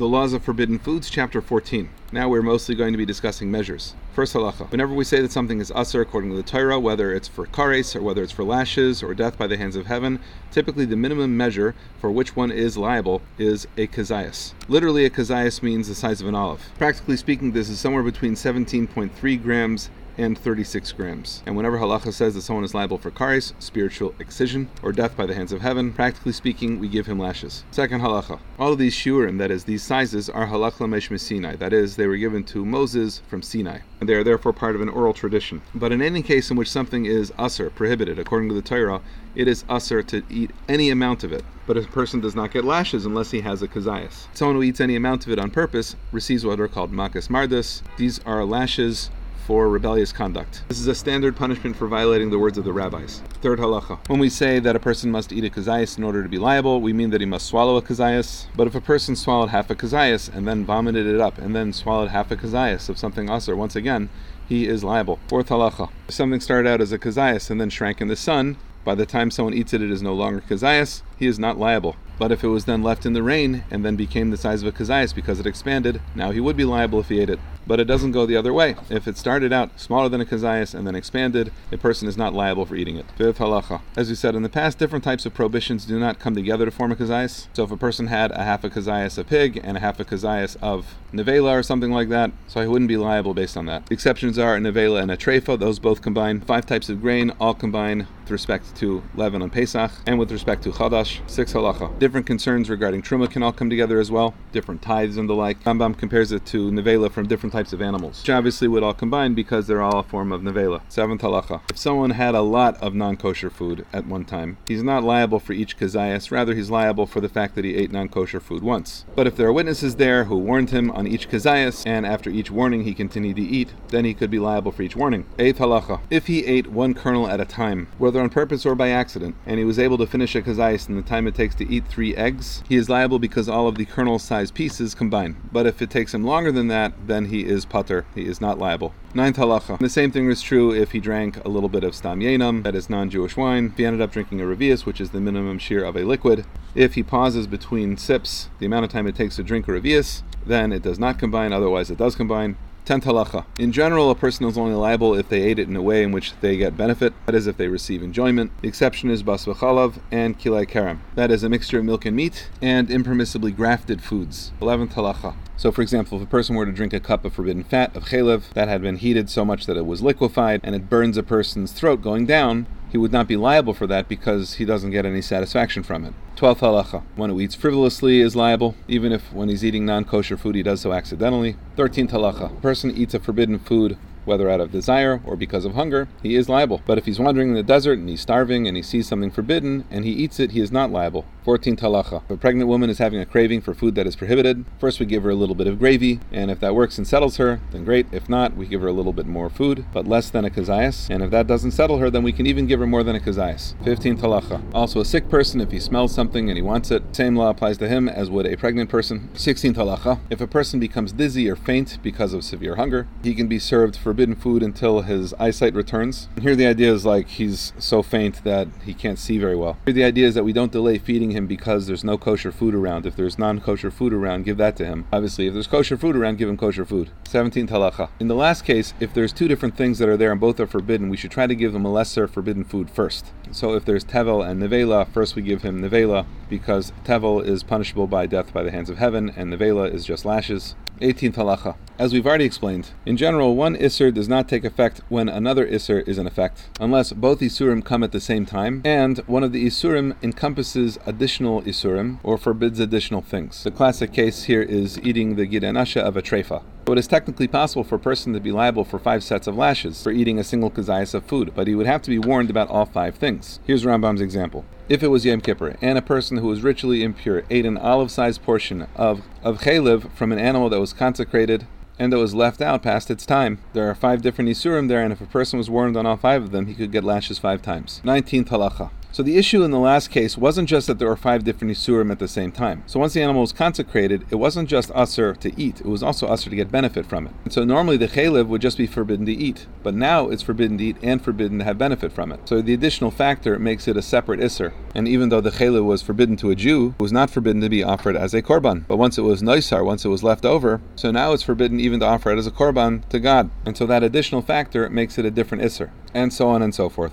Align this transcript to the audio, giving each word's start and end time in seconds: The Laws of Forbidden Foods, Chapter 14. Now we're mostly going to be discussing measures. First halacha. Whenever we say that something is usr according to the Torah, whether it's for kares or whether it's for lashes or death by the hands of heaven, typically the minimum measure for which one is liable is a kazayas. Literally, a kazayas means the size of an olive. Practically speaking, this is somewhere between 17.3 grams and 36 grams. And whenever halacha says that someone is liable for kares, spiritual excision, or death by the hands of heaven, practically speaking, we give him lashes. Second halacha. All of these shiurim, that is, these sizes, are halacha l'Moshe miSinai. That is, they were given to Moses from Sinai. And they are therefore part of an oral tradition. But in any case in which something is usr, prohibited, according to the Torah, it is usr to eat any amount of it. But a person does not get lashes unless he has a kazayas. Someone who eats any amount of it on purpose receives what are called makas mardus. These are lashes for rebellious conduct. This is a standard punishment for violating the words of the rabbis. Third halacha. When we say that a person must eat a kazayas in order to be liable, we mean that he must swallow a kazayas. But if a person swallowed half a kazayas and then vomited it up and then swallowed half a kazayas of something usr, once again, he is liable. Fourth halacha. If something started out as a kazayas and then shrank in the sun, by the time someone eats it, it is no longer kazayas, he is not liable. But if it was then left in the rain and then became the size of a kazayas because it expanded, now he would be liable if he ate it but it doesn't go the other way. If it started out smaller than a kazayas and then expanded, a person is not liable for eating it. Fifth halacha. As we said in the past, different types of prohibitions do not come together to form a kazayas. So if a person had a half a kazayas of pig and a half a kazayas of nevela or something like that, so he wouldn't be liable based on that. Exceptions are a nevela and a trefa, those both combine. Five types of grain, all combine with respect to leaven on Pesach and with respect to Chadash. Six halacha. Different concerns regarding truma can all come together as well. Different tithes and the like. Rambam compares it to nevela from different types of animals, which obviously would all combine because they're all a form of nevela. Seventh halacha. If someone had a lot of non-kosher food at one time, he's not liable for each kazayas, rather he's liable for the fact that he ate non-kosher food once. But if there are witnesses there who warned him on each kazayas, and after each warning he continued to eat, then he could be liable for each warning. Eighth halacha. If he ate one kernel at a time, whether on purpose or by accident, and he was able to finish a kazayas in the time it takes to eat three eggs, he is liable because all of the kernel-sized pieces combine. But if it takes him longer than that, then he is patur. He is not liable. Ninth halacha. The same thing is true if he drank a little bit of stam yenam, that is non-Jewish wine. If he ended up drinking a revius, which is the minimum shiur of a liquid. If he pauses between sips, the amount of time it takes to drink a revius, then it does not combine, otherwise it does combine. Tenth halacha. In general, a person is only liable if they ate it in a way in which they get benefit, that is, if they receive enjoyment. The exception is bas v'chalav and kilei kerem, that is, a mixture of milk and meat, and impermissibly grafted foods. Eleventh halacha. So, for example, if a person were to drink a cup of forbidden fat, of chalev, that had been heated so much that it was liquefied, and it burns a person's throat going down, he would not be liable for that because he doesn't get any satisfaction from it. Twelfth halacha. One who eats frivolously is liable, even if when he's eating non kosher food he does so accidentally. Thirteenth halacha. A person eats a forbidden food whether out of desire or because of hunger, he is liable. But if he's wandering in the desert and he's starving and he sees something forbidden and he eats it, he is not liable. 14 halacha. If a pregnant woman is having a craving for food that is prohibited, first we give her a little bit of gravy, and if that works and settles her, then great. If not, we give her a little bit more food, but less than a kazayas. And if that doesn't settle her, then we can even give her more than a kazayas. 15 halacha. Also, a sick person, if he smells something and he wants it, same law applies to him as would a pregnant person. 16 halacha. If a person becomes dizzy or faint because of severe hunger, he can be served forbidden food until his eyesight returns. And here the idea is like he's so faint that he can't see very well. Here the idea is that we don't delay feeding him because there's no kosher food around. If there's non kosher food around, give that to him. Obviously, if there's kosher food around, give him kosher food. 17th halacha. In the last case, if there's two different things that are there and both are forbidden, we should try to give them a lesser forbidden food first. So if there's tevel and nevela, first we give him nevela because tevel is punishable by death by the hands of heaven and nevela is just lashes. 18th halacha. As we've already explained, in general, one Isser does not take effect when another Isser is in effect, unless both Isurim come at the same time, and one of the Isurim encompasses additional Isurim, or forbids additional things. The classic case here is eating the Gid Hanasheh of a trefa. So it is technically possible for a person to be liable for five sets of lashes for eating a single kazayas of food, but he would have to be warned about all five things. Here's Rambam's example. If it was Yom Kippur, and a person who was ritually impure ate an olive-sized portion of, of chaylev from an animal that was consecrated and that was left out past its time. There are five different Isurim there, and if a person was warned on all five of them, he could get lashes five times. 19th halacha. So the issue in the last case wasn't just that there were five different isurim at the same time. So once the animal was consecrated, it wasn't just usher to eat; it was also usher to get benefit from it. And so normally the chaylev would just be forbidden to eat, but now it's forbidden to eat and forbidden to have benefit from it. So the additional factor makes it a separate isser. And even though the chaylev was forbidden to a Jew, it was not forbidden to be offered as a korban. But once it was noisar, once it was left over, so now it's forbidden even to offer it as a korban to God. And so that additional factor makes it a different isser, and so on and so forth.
The 0.00 0.08
Laws 0.08 0.32
of 0.32 0.42
Forbidden 0.42 0.78
Foods, 0.78 1.10
Chapter 1.10 1.42
14. 1.42 1.90
Now 2.10 2.30
we're 2.30 2.40
mostly 2.40 2.74
going 2.74 2.94
to 2.94 2.96
be 2.96 3.04
discussing 3.04 3.50
measures. 3.50 3.94
First 4.14 4.32
halacha. 4.32 4.70
Whenever 4.70 4.94
we 4.94 5.04
say 5.04 5.20
that 5.20 5.30
something 5.30 5.60
is 5.60 5.70
usr 5.72 6.00
according 6.00 6.30
to 6.30 6.36
the 6.38 6.42
Torah, 6.42 6.80
whether 6.80 7.12
it's 7.12 7.28
for 7.28 7.44
kares 7.44 7.94
or 7.94 8.00
whether 8.00 8.22
it's 8.22 8.32
for 8.32 8.42
lashes 8.42 9.02
or 9.02 9.12
death 9.12 9.36
by 9.36 9.46
the 9.46 9.58
hands 9.58 9.76
of 9.76 9.84
heaven, 9.84 10.18
typically 10.50 10.86
the 10.86 10.96
minimum 10.96 11.36
measure 11.36 11.74
for 12.00 12.10
which 12.10 12.34
one 12.34 12.50
is 12.50 12.78
liable 12.78 13.20
is 13.36 13.66
a 13.76 13.88
kazayas. 13.88 14.54
Literally, 14.68 15.04
a 15.04 15.10
kazayas 15.10 15.62
means 15.62 15.86
the 15.86 15.94
size 15.94 16.22
of 16.22 16.28
an 16.28 16.34
olive. 16.34 16.70
Practically 16.78 17.18
speaking, 17.18 17.52
this 17.52 17.68
is 17.68 17.78
somewhere 17.78 18.02
between 18.02 18.34
17.3 18.34 19.42
grams 19.42 19.90
and 20.20 20.38
36 20.38 20.92
grams. 20.92 21.42
And 21.46 21.56
whenever 21.56 21.78
halacha 21.78 22.12
says 22.12 22.34
that 22.34 22.42
someone 22.42 22.64
is 22.64 22.74
liable 22.74 22.98
for 22.98 23.10
kares, 23.10 23.54
spiritual 23.58 24.14
excision, 24.18 24.68
or 24.82 24.92
death 24.92 25.16
by 25.16 25.26
the 25.26 25.34
hands 25.34 25.50
of 25.50 25.62
heaven, 25.62 25.92
practically 25.92 26.32
speaking, 26.32 26.78
we 26.78 26.88
give 26.88 27.06
him 27.06 27.18
lashes. 27.18 27.64
Second 27.70 28.02
halacha. 28.02 28.38
All 28.58 28.72
of 28.72 28.78
these 28.78 28.94
shiurim, 28.94 29.38
that 29.38 29.50
is, 29.50 29.64
these 29.64 29.82
sizes, 29.82 30.28
are 30.28 30.46
halacha 30.46 30.80
l'Moshe 30.80 31.08
miSinai. 31.08 31.58
That 31.58 31.72
is, 31.72 31.96
they 31.96 32.06
were 32.06 32.16
given 32.16 32.44
to 32.44 32.64
Moses 32.64 33.22
from 33.28 33.42
Sinai. 33.42 33.80
And 33.98 34.08
they 34.08 34.14
are 34.14 34.24
therefore 34.24 34.52
part 34.52 34.74
of 34.74 34.82
an 34.82 34.88
oral 34.88 35.14
tradition. 35.14 35.62
But 35.74 35.92
in 35.92 36.02
any 36.02 36.22
case 36.22 36.50
in 36.50 36.56
which 36.56 36.70
something 36.70 37.06
is 37.06 37.30
usr, 37.32 37.74
prohibited, 37.74 38.18
according 38.18 38.50
to 38.50 38.54
the 38.54 38.62
Torah, 38.62 39.00
it 39.34 39.48
is 39.48 39.64
usr 39.64 40.06
to 40.08 40.22
eat 40.28 40.50
any 40.68 40.90
amount 40.90 41.24
of 41.24 41.32
it. 41.32 41.44
But 41.66 41.76
a 41.76 41.82
person 41.82 42.20
does 42.20 42.34
not 42.34 42.50
get 42.50 42.64
lashes 42.64 43.06
unless 43.06 43.30
he 43.30 43.40
has 43.42 43.62
a 43.62 43.68
kazayas. 43.68 44.26
Someone 44.34 44.56
who 44.56 44.62
eats 44.62 44.80
any 44.80 44.96
amount 44.96 45.26
of 45.26 45.32
it 45.32 45.38
on 45.38 45.50
purpose 45.50 45.96
receives 46.12 46.44
what 46.44 46.60
are 46.60 46.68
called 46.68 46.92
makas 46.92 47.28
mardus. 47.28 47.82
These 47.96 48.18
are 48.26 48.44
lashes 48.44 49.08
for 49.46 49.68
rebellious 49.68 50.12
conduct. 50.12 50.62
This 50.68 50.78
is 50.78 50.86
a 50.86 50.94
standard 50.94 51.36
punishment 51.36 51.76
for 51.76 51.88
violating 51.88 52.30
the 52.30 52.38
words 52.38 52.58
of 52.58 52.64
the 52.64 52.72
rabbis. 52.72 53.20
Third 53.40 53.58
halacha. 53.58 53.98
When 54.08 54.18
we 54.18 54.28
say 54.28 54.60
that 54.60 54.76
a 54.76 54.80
person 54.80 55.10
must 55.10 55.32
eat 55.32 55.44
a 55.44 55.50
kazayas 55.50 55.98
in 55.98 56.04
order 56.04 56.22
to 56.22 56.28
be 56.28 56.38
liable, 56.38 56.80
we 56.80 56.92
mean 56.92 57.10
that 57.10 57.20
he 57.20 57.26
must 57.26 57.46
swallow 57.46 57.76
a 57.76 57.82
kazayas. 57.82 58.46
But 58.56 58.66
if 58.66 58.74
a 58.74 58.80
person 58.80 59.16
swallowed 59.16 59.50
half 59.50 59.70
a 59.70 59.74
kazayas 59.74 60.32
and 60.34 60.46
then 60.46 60.64
vomited 60.64 61.06
it 61.06 61.20
up 61.20 61.38
and 61.38 61.54
then 61.54 61.72
swallowed 61.72 62.10
half 62.10 62.30
a 62.30 62.36
kazayas 62.36 62.88
of 62.88 62.98
something 62.98 63.26
usr, 63.28 63.56
once 63.56 63.76
again, 63.76 64.08
he 64.48 64.66
is 64.66 64.84
liable. 64.84 65.18
Fourth 65.28 65.48
halacha. 65.48 65.90
If 66.08 66.14
something 66.14 66.40
started 66.40 66.68
out 66.68 66.80
as 66.80 66.92
a 66.92 66.98
kazayas 66.98 67.50
and 67.50 67.60
then 67.60 67.70
shrank 67.70 68.00
in 68.00 68.08
the 68.08 68.16
sun, 68.16 68.56
by 68.84 68.94
the 68.94 69.06
time 69.06 69.30
someone 69.30 69.54
eats 69.54 69.74
it, 69.74 69.82
it 69.82 69.90
is 69.90 70.02
no 70.02 70.14
longer 70.14 70.40
kazayas, 70.40 71.02
he 71.20 71.26
is 71.26 71.38
not 71.38 71.58
liable. 71.58 71.94
But 72.18 72.32
if 72.32 72.42
it 72.42 72.48
was 72.48 72.64
then 72.64 72.82
left 72.82 73.06
in 73.06 73.12
the 73.12 73.22
rain 73.22 73.62
and 73.70 73.84
then 73.84 73.94
became 73.94 74.30
the 74.30 74.36
size 74.36 74.62
of 74.62 74.68
a 74.68 74.72
kazayas 74.72 75.14
because 75.14 75.38
it 75.38 75.46
expanded, 75.46 76.00
now 76.14 76.32
he 76.32 76.40
would 76.40 76.56
be 76.56 76.64
liable 76.64 77.00
if 77.00 77.10
he 77.10 77.20
ate 77.20 77.30
it 77.30 77.38
but 77.66 77.80
it 77.80 77.84
doesn't 77.84 78.12
go 78.12 78.26
the 78.26 78.36
other 78.36 78.52
way. 78.52 78.74
If 78.88 79.06
it 79.06 79.16
started 79.16 79.52
out 79.52 79.78
smaller 79.78 80.08
than 80.08 80.20
a 80.20 80.24
kazayas 80.24 80.74
and 80.74 80.86
then 80.86 80.94
expanded, 80.94 81.52
a 81.70 81.76
person 81.76 82.08
is 82.08 82.16
not 82.16 82.34
liable 82.34 82.66
for 82.66 82.74
eating 82.74 82.96
it. 82.96 83.06
Fifth 83.16 83.38
halacha. 83.38 83.80
As 83.96 84.08
we 84.08 84.14
said 84.14 84.34
in 84.34 84.42
the 84.42 84.48
past, 84.48 84.78
different 84.78 85.04
types 85.04 85.26
of 85.26 85.34
prohibitions 85.34 85.84
do 85.84 85.98
not 85.98 86.18
come 86.18 86.34
together 86.34 86.64
to 86.64 86.70
form 86.70 86.92
a 86.92 86.96
kazayas. 86.96 87.46
So 87.52 87.64
if 87.64 87.70
a 87.70 87.76
person 87.76 88.08
had 88.08 88.32
a 88.32 88.42
half 88.42 88.64
a 88.64 88.70
kazayas 88.70 89.18
of 89.18 89.26
pig 89.26 89.60
and 89.62 89.76
a 89.76 89.80
half 89.80 90.00
a 90.00 90.04
kazayas 90.04 90.56
of 90.60 90.94
nevela 91.12 91.52
or 91.52 91.62
something 91.62 91.90
like 91.90 92.08
that, 92.08 92.32
so 92.46 92.60
he 92.60 92.66
wouldn't 92.66 92.88
be 92.88 92.96
liable 92.96 93.34
based 93.34 93.56
on 93.56 93.66
that. 93.66 93.90
Exceptions 93.90 94.38
are 94.38 94.56
a 94.56 94.58
nevela 94.58 95.02
and 95.02 95.10
a 95.10 95.16
trefa, 95.16 95.58
those 95.58 95.78
both 95.78 96.02
combine. 96.02 96.40
Five 96.40 96.66
types 96.66 96.88
of 96.88 97.00
grain, 97.00 97.32
all 97.40 97.54
combine 97.54 98.06
with 98.22 98.30
respect 98.30 98.76
to 98.76 99.02
leaven 99.14 99.42
on 99.42 99.50
Pesach 99.50 99.90
and 100.06 100.18
with 100.18 100.30
respect 100.30 100.62
to 100.62 100.70
Chadash. 100.70 101.09
Six 101.26 101.52
halacha. 101.52 101.98
Different 101.98 102.26
concerns 102.26 102.70
regarding 102.70 103.02
truma 103.02 103.30
can 103.30 103.42
all 103.42 103.52
come 103.52 103.70
together 103.70 103.98
as 103.98 104.10
well. 104.10 104.34
Different 104.52 104.82
tithes 104.82 105.16
and 105.16 105.28
the 105.28 105.34
like. 105.34 105.62
Rambam 105.64 105.96
compares 105.98 106.32
it 106.32 106.46
to 106.46 106.70
nevela 106.70 107.10
from 107.10 107.26
different 107.26 107.52
types 107.52 107.72
of 107.72 107.80
animals, 107.82 108.22
which 108.22 108.30
obviously 108.30 108.68
would 108.68 108.82
all 108.82 108.94
combine 108.94 109.34
because 109.34 109.66
they're 109.66 109.82
all 109.82 110.00
a 110.00 110.02
form 110.02 110.32
of 110.32 110.42
nevela. 110.42 110.80
Seventh 110.88 111.22
halacha. 111.22 111.60
If 111.70 111.78
someone 111.78 112.10
had 112.10 112.34
a 112.34 112.42
lot 112.42 112.76
of 112.82 112.94
non-kosher 112.94 113.50
food 113.50 113.86
at 113.92 114.06
one 114.06 114.24
time, 114.24 114.58
he's 114.66 114.82
not 114.82 115.04
liable 115.04 115.40
for 115.40 115.52
each 115.52 115.78
kazayas, 115.78 116.30
rather 116.30 116.54
he's 116.54 116.70
liable 116.70 117.06
for 117.06 117.20
the 117.20 117.28
fact 117.28 117.54
that 117.54 117.64
he 117.64 117.76
ate 117.76 117.92
non-kosher 117.92 118.40
food 118.40 118.62
once. 118.62 119.04
But 119.14 119.26
if 119.26 119.36
there 119.36 119.48
are 119.48 119.52
witnesses 119.52 119.96
there 119.96 120.24
who 120.24 120.36
warned 120.36 120.70
him 120.70 120.90
on 120.90 121.06
each 121.06 121.28
kazayas, 121.28 121.86
and 121.86 122.06
after 122.06 122.30
each 122.30 122.50
warning 122.50 122.84
he 122.84 122.94
continued 122.94 123.36
to 123.36 123.42
eat, 123.42 123.72
then 123.88 124.04
he 124.04 124.14
could 124.14 124.30
be 124.30 124.38
liable 124.38 124.72
for 124.72 124.82
each 124.82 124.96
warning. 124.96 125.26
Eighth 125.38 125.58
halacha. 125.58 126.00
If 126.10 126.26
he 126.26 126.44
ate 126.44 126.68
one 126.68 126.94
kernel 126.94 127.28
at 127.28 127.40
a 127.40 127.44
time, 127.44 127.88
whether 127.98 128.20
on 128.20 128.30
purpose 128.30 128.66
or 128.66 128.74
by 128.74 128.90
accident, 128.90 129.34
and 129.46 129.58
he 129.58 129.64
was 129.64 129.78
able 129.78 129.98
to 129.98 130.06
finish 130.06 130.34
a 130.34 130.42
kazayas 130.42 130.88
in 130.88 130.99
the 131.02 131.08
time 131.08 131.26
it 131.26 131.34
takes 131.34 131.54
to 131.56 131.68
eat 131.68 131.86
three 131.86 132.14
eggs, 132.16 132.62
he 132.68 132.76
is 132.76 132.88
liable 132.88 133.18
because 133.18 133.48
all 133.48 133.66
of 133.66 133.76
the 133.76 133.84
kernel-sized 133.84 134.54
pieces 134.54 134.94
combine. 134.94 135.36
But 135.52 135.66
if 135.66 135.80
it 135.82 135.90
takes 135.90 136.14
him 136.14 136.24
longer 136.24 136.52
than 136.52 136.68
that, 136.68 136.92
then 137.06 137.26
he 137.26 137.44
is 137.44 137.66
patur. 137.66 138.04
He 138.14 138.26
is 138.26 138.40
not 138.40 138.58
liable. 138.58 138.94
Ninth 139.14 139.36
halacha. 139.36 139.78
The 139.78 139.88
same 139.88 140.10
thing 140.10 140.30
is 140.30 140.42
true 140.42 140.72
if 140.72 140.92
he 140.92 141.00
drank 141.00 141.44
a 141.44 141.48
little 141.48 141.68
bit 141.68 141.84
of 141.84 141.94
stam 141.94 142.20
yenam, 142.20 142.62
that 142.62 142.74
is 142.74 142.88
non-Jewish 142.90 143.36
wine. 143.36 143.66
If 143.66 143.76
he 143.76 143.84
ended 143.84 144.00
up 144.00 144.12
drinking 144.12 144.40
a 144.40 144.44
revius, 144.44 144.86
which 144.86 145.00
is 145.00 145.10
the 145.10 145.20
minimum 145.20 145.58
shiur 145.58 145.88
of 145.88 145.96
a 145.96 146.04
liquid. 146.04 146.44
If 146.74 146.94
he 146.94 147.02
pauses 147.02 147.46
between 147.46 147.96
sips, 147.96 148.48
the 148.58 148.66
amount 148.66 148.84
of 148.84 148.90
time 148.90 149.06
it 149.06 149.16
takes 149.16 149.36
to 149.36 149.42
drink 149.42 149.66
a 149.66 149.72
revius, 149.72 150.22
then 150.46 150.72
it 150.72 150.82
does 150.82 150.98
not 150.98 151.18
combine, 151.18 151.52
otherwise 151.52 151.90
it 151.90 151.98
does 151.98 152.14
combine. 152.14 152.56
Tenth 152.84 153.04
halacha. 153.04 153.44
In 153.58 153.72
general, 153.72 154.10
a 154.10 154.14
person 154.14 154.46
is 154.46 154.58
only 154.58 154.74
liable 154.74 155.14
if 155.14 155.28
they 155.28 155.42
ate 155.42 155.58
it 155.58 155.68
in 155.68 155.76
a 155.76 155.82
way 155.82 156.02
in 156.02 156.12
which 156.12 156.32
they 156.40 156.56
get 156.56 156.76
benefit, 156.76 157.12
that 157.26 157.34
is, 157.34 157.46
if 157.46 157.56
they 157.56 157.68
receive 157.68 158.02
enjoyment. 158.02 158.50
The 158.62 158.68
exception 158.68 159.10
is 159.10 159.22
bas 159.22 159.44
v'chalav 159.44 160.00
and 160.10 160.38
kilei 160.38 160.68
kerem, 160.68 160.98
that 161.14 161.30
is, 161.30 161.44
a 161.44 161.48
mixture 161.48 161.78
of 161.78 161.84
milk 161.84 162.04
and 162.04 162.16
meat, 162.16 162.48
and 162.60 162.88
impermissibly 162.88 163.54
grafted 163.54 164.02
foods. 164.02 164.52
Eleventh 164.60 164.94
halacha. 164.94 165.34
So, 165.60 165.70
for 165.70 165.82
example, 165.82 166.16
if 166.16 166.24
a 166.24 166.30
person 166.30 166.56
were 166.56 166.64
to 166.64 166.72
drink 166.72 166.94
a 166.94 167.00
cup 167.00 167.22
of 167.22 167.34
forbidden 167.34 167.64
fat, 167.64 167.94
of 167.94 168.06
chalev, 168.06 168.50
that 168.54 168.68
had 168.68 168.80
been 168.80 168.96
heated 168.96 169.28
so 169.28 169.44
much 169.44 169.66
that 169.66 169.76
it 169.76 169.84
was 169.84 170.00
liquefied, 170.00 170.62
and 170.64 170.74
it 170.74 170.88
burns 170.88 171.18
a 171.18 171.22
person's 171.22 171.70
throat 171.70 172.00
going 172.00 172.24
down, 172.24 172.66
he 172.90 172.96
would 172.96 173.12
not 173.12 173.28
be 173.28 173.36
liable 173.36 173.74
for 173.74 173.86
that 173.86 174.08
because 174.08 174.54
he 174.54 174.64
doesn't 174.64 174.90
get 174.90 175.04
any 175.04 175.20
satisfaction 175.20 175.82
from 175.82 176.06
it. 176.06 176.14
Twelfth 176.34 176.62
halacha. 176.62 177.02
One 177.14 177.28
who 177.28 177.42
eats 177.42 177.54
frivolously 177.54 178.20
is 178.20 178.34
liable, 178.34 178.74
even 178.88 179.12
if 179.12 179.34
when 179.34 179.50
he's 179.50 179.62
eating 179.62 179.84
non 179.84 180.06
kosher 180.06 180.38
food 180.38 180.54
he 180.54 180.62
does 180.62 180.80
so 180.80 180.94
accidentally. 180.94 181.56
Thirteenth 181.76 182.12
halacha. 182.12 182.56
A 182.56 182.60
person 182.62 182.90
eats 182.90 183.12
a 183.12 183.20
forbidden 183.20 183.58
food 183.58 183.98
whether 184.30 184.48
out 184.48 184.60
of 184.60 184.70
desire 184.70 185.20
or 185.26 185.34
because 185.34 185.64
of 185.64 185.74
hunger, 185.74 186.08
he 186.22 186.36
is 186.36 186.48
liable. 186.48 186.80
But 186.86 186.98
if 186.98 187.06
he's 187.06 187.18
wandering 187.18 187.48
in 187.48 187.54
the 187.56 187.64
desert 187.64 187.98
and 187.98 188.08
he's 188.08 188.20
starving 188.20 188.68
and 188.68 188.76
he 188.76 188.82
sees 188.82 189.08
something 189.08 189.32
forbidden 189.32 189.84
and 189.90 190.04
he 190.04 190.12
eats 190.12 190.38
it, 190.38 190.52
he 190.52 190.60
is 190.60 190.70
not 190.70 190.92
liable. 190.92 191.24
14 191.44 191.76
halacha. 191.76 192.22
If 192.24 192.30
a 192.30 192.36
pregnant 192.36 192.68
woman 192.68 192.90
is 192.90 192.98
having 192.98 193.18
a 193.18 193.26
craving 193.26 193.62
for 193.62 193.74
food 193.74 193.96
that 193.96 194.06
is 194.06 194.14
prohibited, 194.14 194.64
first 194.78 195.00
we 195.00 195.06
give 195.06 195.24
her 195.24 195.30
a 195.30 195.34
little 195.34 195.56
bit 195.56 195.66
of 195.66 195.80
gravy, 195.80 196.20
and 196.30 196.48
if 196.48 196.60
that 196.60 196.76
works 196.76 196.96
and 196.96 197.06
settles 197.06 197.38
her, 197.38 197.60
then 197.72 197.84
great. 197.84 198.06
If 198.12 198.28
not, 198.28 198.56
we 198.56 198.68
give 198.68 198.82
her 198.82 198.86
a 198.86 198.92
little 198.92 199.12
bit 199.12 199.26
more 199.26 199.50
food, 199.50 199.84
but 199.92 200.06
less 200.06 200.30
than 200.30 200.44
a 200.44 200.50
kazayas. 200.50 201.10
And 201.10 201.24
if 201.24 201.30
that 201.32 201.48
doesn't 201.48 201.72
settle 201.72 201.98
her, 201.98 202.08
then 202.08 202.22
we 202.22 202.32
can 202.32 202.46
even 202.46 202.68
give 202.68 202.78
her 202.78 202.86
more 202.86 203.02
than 203.02 203.16
a 203.16 203.20
kazayas. 203.20 203.74
15 203.84 204.18
halacha. 204.18 204.62
Also, 204.72 205.00
a 205.00 205.04
sick 205.04 205.28
person, 205.28 205.60
if 205.60 205.72
he 205.72 205.80
smells 205.80 206.14
something 206.14 206.48
and 206.48 206.56
he 206.56 206.62
wants 206.62 206.92
it, 206.92 207.02
same 207.16 207.34
law 207.34 207.50
applies 207.50 207.78
to 207.78 207.88
him 207.88 208.08
as 208.08 208.30
would 208.30 208.46
a 208.46 208.56
pregnant 208.56 208.88
person. 208.88 209.28
16 209.34 209.74
halacha. 209.74 210.20
If 210.30 210.40
a 210.40 210.46
person 210.46 210.78
becomes 210.78 211.10
dizzy 211.12 211.50
or 211.50 211.56
faint 211.56 211.98
because 212.02 212.32
of 212.32 212.44
severe 212.44 212.76
hunger, 212.76 213.08
he 213.24 213.34
can 213.34 213.48
be 213.48 213.58
served 213.58 213.96
forbidden 213.96 214.19
food 214.34 214.62
until 214.62 215.02
his 215.02 215.34
eyesight 215.34 215.74
returns. 215.74 216.28
And 216.36 216.42
here 216.42 216.54
the 216.54 216.66
idea 216.66 216.92
is 216.92 217.06
like 217.06 217.28
he's 217.28 217.72
so 217.78 218.02
faint 218.02 218.44
that 218.44 218.68
he 218.84 218.94
can't 218.94 219.18
see 219.18 219.38
very 219.38 219.56
well. 219.56 219.78
Here 219.84 219.94
the 219.94 220.04
idea 220.04 220.26
is 220.26 220.34
that 220.34 220.44
we 220.44 220.52
don't 220.52 220.72
delay 220.72 220.98
feeding 220.98 221.30
him 221.30 221.46
because 221.46 221.86
there's 221.86 222.04
no 222.04 222.18
kosher 222.18 222.52
food 222.52 222.74
around. 222.74 223.06
If 223.06 223.16
there's 223.16 223.38
non 223.38 223.60
kosher 223.60 223.90
food 223.90 224.12
around, 224.12 224.44
give 224.44 224.58
that 224.58 224.76
to 224.76 224.84
him. 224.84 225.06
Obviously, 225.12 225.46
if 225.46 225.54
there's 225.54 225.66
kosher 225.66 225.96
food 225.96 226.16
around, 226.16 226.38
give 226.38 226.48
him 226.48 226.56
kosher 226.56 226.84
food. 226.84 227.10
17th 227.24 227.68
halacha. 227.68 228.10
In 228.20 228.28
the 228.28 228.34
last 228.34 228.62
case, 228.62 228.94
if 229.00 229.14
there's 229.14 229.32
two 229.32 229.48
different 229.48 229.76
things 229.76 229.98
that 229.98 230.08
are 230.08 230.16
there 230.16 230.32
and 230.32 230.40
both 230.40 230.60
are 230.60 230.66
forbidden, 230.66 231.08
we 231.08 231.16
should 231.16 231.30
try 231.30 231.46
to 231.46 231.54
give 231.54 231.72
them 231.72 231.84
a 231.84 231.92
lesser 231.92 232.28
forbidden 232.28 232.64
food 232.64 232.90
first. 232.90 233.32
So 233.52 233.74
if 233.74 233.84
there's 233.84 234.04
tevel 234.04 234.48
and 234.48 234.62
nevela, 234.62 235.08
first 235.08 235.34
we 235.34 235.42
give 235.42 235.62
him 235.62 235.80
nevela 235.80 236.26
because 236.50 236.92
tevel 237.04 237.42
is 237.42 237.62
punishable 237.62 238.06
by 238.06 238.26
death 238.26 238.52
by 238.52 238.62
the 238.62 238.70
hands 238.70 238.90
of 238.90 238.98
heaven 238.98 239.32
and 239.34 239.50
nevela 239.50 239.90
is 239.90 240.04
just 240.04 240.24
lashes. 240.26 240.74
18th 241.00 241.34
halacha. 241.34 241.76
As 241.98 242.12
we've 242.12 242.26
already 242.26 242.44
explained, 242.44 242.90
in 243.06 243.16
general, 243.16 243.56
one 243.56 243.76
Isser 243.76 244.12
does 244.12 244.28
not 244.28 244.48
take 244.48 244.64
effect 244.64 245.00
when 245.08 245.28
another 245.28 245.66
Isser 245.66 246.06
is 246.06 246.18
in 246.18 246.26
effect, 246.26 246.68
unless 246.78 247.12
both 247.12 247.40
Isurim 247.40 247.84
come 247.84 248.02
at 248.02 248.12
the 248.12 248.20
same 248.20 248.44
time, 248.44 248.82
and 248.84 249.18
one 249.20 249.42
of 249.42 249.52
the 249.52 249.66
Isurim 249.66 250.14
encompasses 250.22 250.98
additional 251.06 251.62
Isurim, 251.62 252.18
or 252.22 252.36
forbids 252.36 252.80
additional 252.80 253.22
things. 253.22 253.64
The 253.64 253.70
classic 253.70 254.12
case 254.12 254.44
here 254.44 254.62
is 254.62 254.98
eating 255.00 255.36
the 255.36 255.46
Gid 255.46 255.62
Hanasheh 255.62 256.02
of 256.02 256.16
a 256.16 256.22
trefa. 256.22 256.62
So 256.90 256.94
it 256.94 256.98
is 256.98 257.06
technically 257.06 257.46
possible 257.46 257.84
for 257.84 257.94
a 257.94 258.00
person 258.00 258.32
to 258.32 258.40
be 258.40 258.50
liable 258.50 258.82
for 258.82 258.98
five 258.98 259.22
sets 259.22 259.46
of 259.46 259.56
lashes 259.56 260.02
for 260.02 260.10
eating 260.10 260.40
a 260.40 260.42
single 260.42 260.72
kazayas 260.72 261.14
of 261.14 261.24
food, 261.24 261.52
but 261.54 261.68
he 261.68 261.76
would 261.76 261.86
have 261.86 262.02
to 262.02 262.10
be 262.10 262.18
warned 262.18 262.50
about 262.50 262.68
all 262.68 262.84
five 262.84 263.14
things. 263.14 263.60
Here's 263.64 263.84
Rambam's 263.84 264.20
example. 264.20 264.64
If 264.88 265.04
it 265.04 265.06
was 265.06 265.24
Yom 265.24 265.40
Kippur, 265.40 265.76
and 265.80 265.96
a 265.96 266.02
person 266.02 266.38
who 266.38 266.48
was 266.48 266.64
ritually 266.64 267.04
impure 267.04 267.44
ate 267.48 267.64
an 267.64 267.78
olive-sized 267.78 268.42
portion 268.42 268.88
of, 268.96 269.22
of 269.44 269.60
chaylev 269.60 270.12
from 270.16 270.32
an 270.32 270.40
animal 270.40 270.68
that 270.68 270.80
was 270.80 270.92
consecrated 270.92 271.64
and 271.96 272.12
that 272.12 272.18
was 272.18 272.34
left 272.34 272.60
out 272.60 272.82
past 272.82 273.08
its 273.08 273.24
time. 273.24 273.60
There 273.72 273.88
are 273.88 273.94
five 273.94 274.20
different 274.20 274.50
Isurim 274.50 274.88
there, 274.88 275.04
and 275.04 275.12
if 275.12 275.20
a 275.20 275.26
person 275.26 275.58
was 275.58 275.70
warned 275.70 275.96
on 275.96 276.06
all 276.06 276.16
five 276.16 276.42
of 276.42 276.50
them, 276.50 276.66
he 276.66 276.74
could 276.74 276.90
get 276.90 277.04
lashes 277.04 277.38
five 277.38 277.62
times. 277.62 278.00
19th 278.04 278.48
halacha. 278.48 278.90
So 279.12 279.22
the 279.24 279.36
issue 279.36 279.64
in 279.64 279.72
the 279.72 279.78
last 279.78 280.08
case 280.10 280.38
wasn't 280.38 280.68
just 280.68 280.86
that 280.86 280.98
there 280.98 281.08
were 281.08 281.16
five 281.16 281.42
different 281.42 281.72
isurim 281.72 282.12
at 282.12 282.20
the 282.20 282.28
same 282.28 282.52
time. 282.52 282.84
So 282.86 283.00
once 283.00 283.12
the 283.12 283.22
animal 283.22 283.40
was 283.40 283.52
consecrated, 283.52 284.24
it 284.30 284.36
wasn't 284.36 284.68
just 284.68 284.90
usher 284.92 285.34
to 285.34 285.60
eat; 285.60 285.80
it 285.80 285.86
was 285.86 286.02
also 286.02 286.28
usher 286.28 286.48
to 286.48 286.56
get 286.56 286.70
benefit 286.70 287.06
from 287.06 287.26
it. 287.26 287.32
And 287.44 287.52
so 287.52 287.64
normally 287.64 287.96
the 287.96 288.08
chaylev 288.08 288.46
would 288.46 288.62
just 288.62 288.78
be 288.78 288.86
forbidden 288.86 289.26
to 289.26 289.32
eat, 289.32 289.66
but 289.82 289.94
now 289.94 290.28
it's 290.28 290.42
forbidden 290.42 290.78
to 290.78 290.84
eat 290.84 290.96
and 291.02 291.22
forbidden 291.22 291.58
to 291.58 291.64
have 291.64 291.76
benefit 291.76 292.12
from 292.12 292.30
it. 292.30 292.48
So 292.48 292.62
the 292.62 292.74
additional 292.74 293.10
factor 293.10 293.58
makes 293.58 293.88
it 293.88 293.96
a 293.96 294.02
separate 294.02 294.40
isser. 294.40 294.72
And 294.94 295.08
even 295.08 295.28
though 295.28 295.40
the 295.40 295.50
chaylev 295.50 295.84
was 295.84 296.02
forbidden 296.02 296.36
to 296.38 296.50
a 296.50 296.54
Jew, 296.54 296.94
it 296.98 297.02
was 297.02 297.12
not 297.12 297.30
forbidden 297.30 297.62
to 297.62 297.68
be 297.68 297.82
offered 297.82 298.16
as 298.16 298.32
a 298.32 298.42
korban. 298.42 298.86
But 298.86 298.98
once 298.98 299.18
it 299.18 299.22
was 299.22 299.42
noisar, 299.42 299.84
once 299.84 300.04
it 300.04 300.08
was 300.08 300.22
left 300.22 300.44
over, 300.44 300.80
so 300.94 301.10
now 301.10 301.32
it's 301.32 301.42
forbidden 301.42 301.80
even 301.80 302.00
to 302.00 302.06
offer 302.06 302.30
it 302.30 302.38
as 302.38 302.46
a 302.46 302.52
korban 302.52 303.08
to 303.08 303.18
God. 303.18 303.50
And 303.66 303.76
so 303.76 303.86
that 303.86 304.04
additional 304.04 304.42
factor 304.42 304.88
makes 304.88 305.18
it 305.18 305.24
a 305.24 305.30
different 305.30 305.64
isser, 305.64 305.90
and 306.14 306.32
so 306.32 306.48
on 306.48 306.62
and 306.62 306.74
so 306.74 306.88
forth. 306.88 307.12